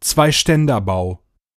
Zwei-Ständerbau. 0.00 1.20